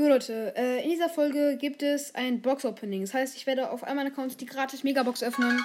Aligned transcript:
Jo 0.00 0.08
Leute, 0.08 0.54
äh, 0.56 0.82
in 0.82 0.88
dieser 0.88 1.10
Folge 1.10 1.58
gibt 1.60 1.82
es 1.82 2.14
ein 2.14 2.40
Box-Opening. 2.40 3.02
Das 3.02 3.12
heißt, 3.12 3.36
ich 3.36 3.46
werde 3.46 3.70
auf 3.70 3.84
einmal 3.84 4.06
Account 4.06 4.40
die 4.40 4.46
gratis 4.46 4.82
Megabox 4.82 5.22
öffnen. 5.22 5.62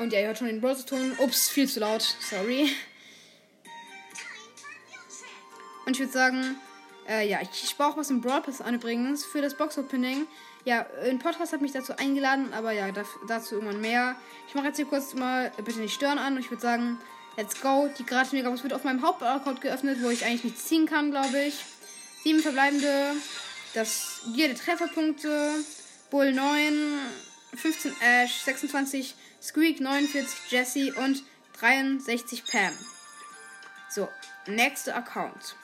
Und 0.00 0.12
ja, 0.12 0.18
ihr 0.18 0.26
hört 0.26 0.38
schon 0.38 0.48
den 0.48 0.60
Browser-Ton. 0.60 1.12
Ups, 1.18 1.48
viel 1.48 1.68
zu 1.68 1.78
laut. 1.78 2.02
Sorry. 2.02 2.68
Und 5.86 5.92
ich 5.92 6.00
würde 6.00 6.12
sagen, 6.12 6.56
äh, 7.08 7.28
ja, 7.28 7.38
ich 7.42 7.70
spare 7.70 7.92
auch 7.92 7.96
was 7.96 8.10
im 8.10 8.22
Brawl 8.22 8.42
Pass 8.42 8.60
an 8.60 8.74
übrigens 8.74 9.24
für 9.24 9.40
das 9.40 9.56
Box-Opening. 9.56 10.26
Ja, 10.64 10.84
ein 11.08 11.20
Podcast 11.20 11.52
hat 11.52 11.60
mich 11.60 11.70
dazu 11.70 11.96
eingeladen, 11.96 12.52
aber 12.54 12.72
ja, 12.72 12.88
dazu 13.28 13.54
irgendwann 13.54 13.80
mehr. 13.80 14.16
Ich 14.48 14.56
mache 14.56 14.66
jetzt 14.66 14.78
hier 14.78 14.86
kurz 14.86 15.14
mal 15.14 15.52
bitte 15.64 15.78
nicht 15.78 15.94
stören 15.94 16.18
an 16.18 16.32
und 16.32 16.40
ich 16.40 16.50
würde 16.50 16.62
sagen, 16.62 16.98
let's 17.36 17.60
go. 17.60 17.88
Die 17.96 18.04
gratis 18.04 18.32
Megabox 18.32 18.64
wird 18.64 18.72
auf 18.72 18.82
meinem 18.82 19.02
Hauptaccount 19.02 19.60
geöffnet, 19.60 19.98
wo 20.02 20.10
ich 20.10 20.24
eigentlich 20.24 20.42
nichts 20.42 20.64
ziehen 20.64 20.86
kann, 20.86 21.12
glaube 21.12 21.38
ich. 21.38 21.64
Sieben 22.24 22.40
verbleibende 22.40 23.12
das 23.76 24.22
jede 24.32 24.54
Trefferpunkte, 24.54 25.62
Bull 26.10 26.32
9, 26.32 26.98
15 27.54 27.94
Ash, 28.00 28.40
26 28.42 29.14
Squeak, 29.42 29.80
49 29.80 30.50
Jesse 30.50 30.94
und 30.94 31.22
63 31.60 32.44
Pam. 32.44 32.72
So, 33.90 34.08
nächster 34.46 34.96
Account. 34.96 35.56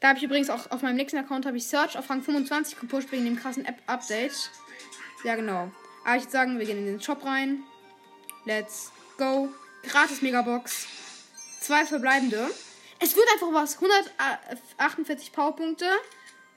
Da 0.00 0.08
habe 0.08 0.18
ich 0.18 0.24
übrigens 0.24 0.50
auch 0.50 0.70
auf 0.70 0.82
meinem 0.82 0.96
nächsten 0.96 1.18
Account 1.18 1.46
habe 1.46 1.56
ich 1.56 1.66
Search 1.66 1.96
auf 1.96 2.08
Rang 2.10 2.22
25 2.22 2.78
gepusht 2.78 3.10
wegen 3.10 3.24
dem 3.24 3.40
krassen 3.40 3.64
App-Update. 3.64 4.50
Ja, 5.24 5.36
genau. 5.36 5.72
Aber 6.04 6.16
ich 6.16 6.24
würde 6.24 6.32
sagen, 6.32 6.58
wir 6.58 6.66
gehen 6.66 6.78
in 6.78 6.86
den 6.86 7.00
Shop 7.00 7.24
rein. 7.24 7.62
Let's 8.44 8.92
go. 9.16 9.48
Gratis 9.84 10.20
Megabox. 10.20 10.86
Zwei 11.60 11.86
verbleibende. 11.86 12.50
Es 13.00 13.16
wird 13.16 13.26
einfach 13.32 13.52
was. 13.52 13.76
148 13.76 15.32
Powerpunkte. 15.32 15.86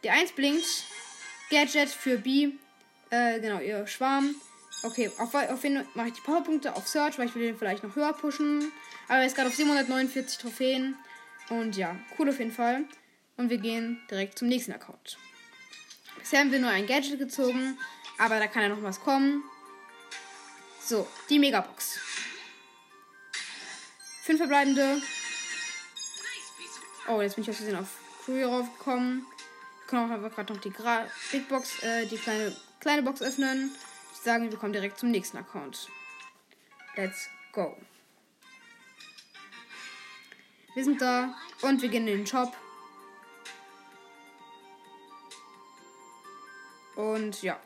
Die 0.03 0.09
1 0.09 0.31
blinkt. 0.31 0.85
Gadget 1.49 1.89
für 1.89 2.17
B. 2.17 2.52
Äh, 3.09 3.40
genau, 3.40 3.59
ihr 3.59 3.85
Schwarm. 3.88 4.35
Okay, 4.84 5.12
auf, 5.18 5.34
auf 5.34 5.63
wen 5.63 5.85
mache 5.93 6.10
ich 6.10 6.13
die 6.13 6.21
Powerpunkte? 6.21 6.76
Auf 6.76 6.87
Search, 6.87 7.18
weil 7.18 7.27
ich 7.27 7.35
will 7.35 7.41
den 7.41 7.57
vielleicht 7.57 7.84
noch 7.84 7.96
höher 7.96 8.13
pushen. 8.13 8.71
Aber 9.07 9.20
er 9.20 9.26
ist 9.26 9.35
gerade 9.35 9.49
auf 9.49 9.55
749 9.55 10.38
Trophäen. 10.38 10.96
Und 11.49 11.76
ja, 11.76 11.96
cool 12.18 12.29
auf 12.29 12.40
jeden 12.40 12.51
Fall. 12.51 12.85
Und 13.35 13.49
wir 13.49 13.57
gehen 13.57 13.99
direkt 14.10 14.38
zum 14.38 14.48
nächsten 14.48 14.71
Account. 14.71 15.18
Bisher 16.20 16.40
haben 16.40 16.51
wir 16.51 16.60
nur 16.60 16.70
ein 16.70 16.85
Gadget 16.85 17.18
gezogen, 17.18 17.77
aber 18.18 18.40
da 18.40 18.48
kann 18.48 18.63
ja 18.63 18.70
noch 18.70 18.84
was 18.84 18.99
kommen. 18.99 19.43
So, 20.85 21.07
die 21.29 21.40
Megabox. 21.40 21.99
Fünf 24.23 24.40
verbleibende. 24.40 25.01
Oh, 27.07 27.21
jetzt 27.21 27.35
bin 27.35 27.43
ich 27.43 27.49
aus 27.49 27.57
Versehen 27.57 27.77
auf 27.77 27.88
Crew 28.23 28.45
raufgekommen 28.45 29.26
kann 29.90 30.05
auch 30.05 30.13
einfach 30.13 30.34
gerade 30.34 30.54
noch 30.54 30.62
die 30.62 30.71
Gra 30.71 31.07
Big 31.32 31.49
Box, 31.49 31.82
äh, 31.84 32.05
die 32.05 32.18
kleine, 32.18 32.55
kleine 32.79 33.01
Box 33.01 33.21
öffnen. 33.21 33.71
Ich 34.13 34.20
sage, 34.20 34.49
wir 34.49 34.57
kommen 34.57 34.73
direkt 34.73 34.99
zum 34.99 35.09
nächsten 35.12 35.37
Account. 35.37 35.90
Let's 36.95 37.29
go. 37.51 37.76
Wir 40.76 40.84
sind 40.84 41.01
da 41.01 41.34
und 41.62 41.82
wir 41.82 41.90
gehen 41.90 42.07
in 42.07 42.17
den 42.17 42.27
Shop. 42.27 42.55
Und 46.95 47.41
ja. 47.41 47.60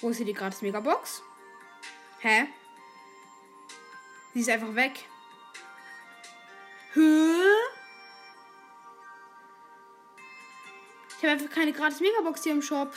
Wo 0.00 0.10
ist 0.10 0.18
hier 0.18 0.26
die 0.26 0.34
gratis 0.34 0.62
Megabox? 0.62 1.22
Hä? 2.20 2.46
Sie 4.34 4.40
ist 4.40 4.50
einfach 4.50 4.74
weg. 4.74 5.04
Hä? 6.92 7.55
Ich 11.16 11.22
habe 11.22 11.32
einfach 11.32 11.50
keine 11.50 11.72
gratis 11.72 12.00
Megabox 12.00 12.42
hier 12.42 12.52
im 12.52 12.62
Shop. 12.62 12.94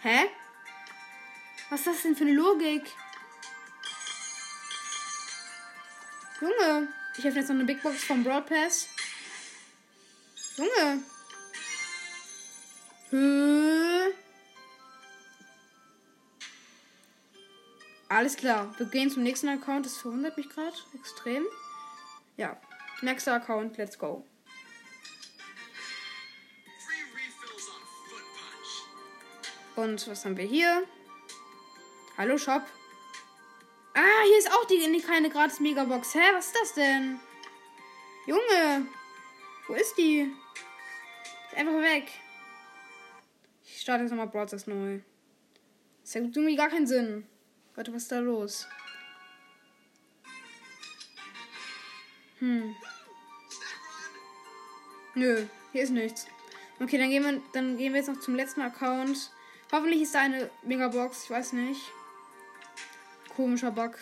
Hä? 0.00 0.30
Was 1.70 1.80
ist 1.80 1.86
das 1.86 2.02
denn 2.02 2.16
für 2.16 2.24
eine 2.24 2.32
Logik? 2.32 2.82
Junge, 6.40 6.88
ich 7.16 7.24
habe 7.26 7.34
jetzt 7.34 7.48
noch 7.48 7.56
eine 7.56 7.64
Big 7.64 7.82
Box 7.82 8.04
vom 8.04 8.24
Broad 8.24 8.46
Pass. 8.46 8.88
Junge. 10.56 11.02
Hä? 13.10 14.14
Alles 18.08 18.36
klar, 18.36 18.74
wir 18.78 18.86
gehen 18.86 19.10
zum 19.10 19.22
nächsten 19.22 19.48
Account. 19.48 19.84
Das 19.84 19.98
verwundert 19.98 20.36
mich 20.38 20.48
gerade 20.48 20.76
extrem. 20.94 21.44
Ja, 22.36 22.56
nächster 23.02 23.34
Account, 23.34 23.76
let's 23.76 23.98
go. 23.98 24.24
Und 29.78 30.08
was 30.08 30.24
haben 30.24 30.36
wir 30.36 30.44
hier? 30.44 30.82
Hallo 32.16 32.36
Shop. 32.36 32.62
Ah, 33.94 34.22
hier 34.26 34.38
ist 34.38 34.50
auch 34.50 34.64
die, 34.64 34.80
die 34.80 35.00
keine 35.00 35.30
gratis 35.30 35.60
Megabox. 35.60 36.16
Hä, 36.16 36.18
was 36.34 36.46
ist 36.46 36.56
das 36.60 36.74
denn? 36.74 37.20
Junge, 38.26 38.88
wo 39.68 39.74
ist 39.74 39.96
die? 39.96 40.34
Ist 41.46 41.56
einfach 41.56 41.80
weg. 41.80 42.10
Ich 43.62 43.80
starte 43.80 44.02
jetzt 44.02 44.10
nochmal 44.10 44.26
Broadcast 44.26 44.66
neu. 44.66 44.98
Das 46.02 46.16
ergibt 46.16 46.36
irgendwie 46.36 46.56
gar 46.56 46.70
keinen 46.70 46.88
Sinn. 46.88 47.28
Warte, 47.76 47.94
was 47.94 48.02
ist 48.02 48.10
da 48.10 48.18
los? 48.18 48.66
Hm. 52.40 52.74
Nö, 55.14 55.46
hier 55.70 55.82
ist 55.84 55.90
nichts. 55.90 56.26
Okay, 56.80 56.98
dann 56.98 57.10
gehen 57.10 57.22
wir, 57.22 57.40
dann 57.52 57.76
gehen 57.76 57.92
wir 57.92 58.00
jetzt 58.00 58.08
noch 58.08 58.18
zum 58.18 58.34
letzten 58.34 58.62
Account. 58.62 59.30
Hoffentlich 59.70 60.02
ist 60.02 60.14
da 60.14 60.20
eine 60.20 60.50
Megabox. 60.62 61.24
Ich 61.24 61.30
weiß 61.30 61.52
nicht. 61.52 61.80
Komischer 63.36 63.70
Bug. 63.70 63.98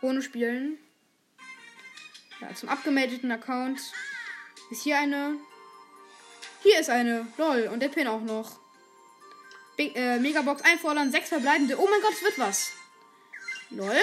Ohne 0.00 0.22
Spielen. 0.22 0.78
Ja, 2.40 2.54
zum 2.54 2.70
abgemeldeten 2.70 3.30
Account. 3.30 3.80
Ist 4.70 4.82
hier 4.82 4.98
eine. 4.98 5.36
Hier 6.62 6.80
ist 6.80 6.88
eine. 6.88 7.26
Lol. 7.36 7.68
Und 7.72 7.80
der 7.80 7.88
Pin 7.88 8.06
auch 8.06 8.22
noch. 8.22 8.58
Be 9.76 9.94
äh, 9.94 10.18
Megabox 10.18 10.62
einfordern. 10.62 11.12
Sechs 11.12 11.28
verbleibende. 11.28 11.78
Oh 11.78 11.88
mein 11.90 12.00
Gott, 12.00 12.12
es 12.12 12.22
wird 12.22 12.38
was. 12.38 12.72
Lol. 13.70 14.00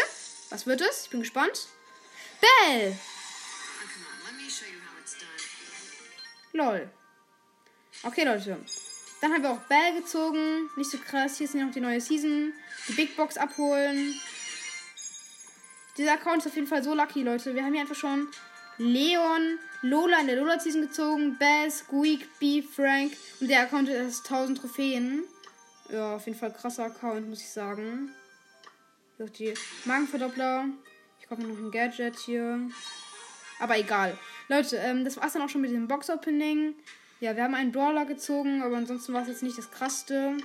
Was 0.49 0.67
wird 0.67 0.81
es? 0.81 1.05
Ich 1.05 1.09
bin 1.09 1.21
gespannt. 1.21 1.67
Bell. 2.39 2.97
Lol. 6.53 6.89
Okay, 8.03 8.23
Leute. 8.23 8.57
Dann 9.21 9.33
haben 9.33 9.43
wir 9.43 9.51
auch 9.51 9.61
Bell 9.61 9.95
gezogen. 9.99 10.69
Nicht 10.75 10.91
so 10.91 10.97
krass. 10.97 11.37
Hier 11.37 11.45
ist 11.45 11.55
noch 11.55 11.71
die 11.71 11.79
neue 11.79 12.01
Season. 12.01 12.53
Die 12.87 12.93
Big 12.93 13.15
Box 13.15 13.37
abholen. 13.37 14.13
Dieser 15.97 16.13
Account 16.13 16.37
ist 16.37 16.47
auf 16.47 16.55
jeden 16.55 16.67
Fall 16.67 16.83
so 16.83 16.93
lucky, 16.93 17.23
Leute. 17.23 17.55
Wir 17.55 17.63
haben 17.63 17.73
hier 17.73 17.81
einfach 17.81 17.95
schon 17.95 18.27
Leon, 18.77 19.57
Lola 19.81 20.19
in 20.19 20.27
der 20.27 20.35
Lola 20.35 20.59
Season 20.59 20.81
gezogen. 20.81 21.37
Bell, 21.39 21.71
Squeak, 21.71 22.27
B, 22.39 22.61
Frank. 22.61 23.13
Und 23.39 23.49
der 23.49 23.61
Account 23.61 23.89
ist 23.89 24.25
1000 24.25 24.59
Trophäen. 24.59 25.23
Ja, 25.89 26.15
auf 26.15 26.25
jeden 26.27 26.37
Fall 26.37 26.53
krasser 26.53 26.85
Account, 26.85 27.27
muss 27.27 27.41
ich 27.41 27.49
sagen. 27.49 28.11
Hier 29.17 29.25
die 29.27 29.53
Magenverdoppler. 29.85 30.65
Ich 31.19 31.27
kaufe 31.27 31.41
noch 31.41 31.57
ein 31.57 31.71
Gadget 31.71 32.19
hier. 32.19 32.59
Aber 33.59 33.79
egal. 33.79 34.17
Leute, 34.49 34.77
ähm, 34.77 35.03
das 35.03 35.17
war's 35.17 35.33
dann 35.33 35.41
auch 35.41 35.49
schon 35.49 35.61
mit 35.61 35.71
dem 35.71 35.87
Box-Opening. 35.87 36.75
Ja, 37.19 37.35
wir 37.35 37.43
haben 37.43 37.55
einen 37.55 37.71
Brawler 37.71 38.05
gezogen, 38.05 38.61
aber 38.61 38.77
ansonsten 38.77 39.13
war 39.13 39.23
es 39.23 39.27
jetzt 39.27 39.43
nicht 39.43 39.57
das 39.57 39.71
krasseste. 39.71 40.37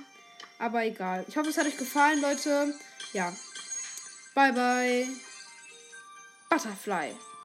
Aber 0.57 0.83
egal. 0.83 1.23
Ich 1.27 1.37
hoffe, 1.37 1.49
es 1.49 1.57
hat 1.57 1.67
euch 1.67 1.77
gefallen, 1.77 2.21
Leute. 2.21 2.73
Ja. 3.13 3.31
Bye, 4.33 4.53
bye. 4.53 5.07
Butterfly. 6.49 7.13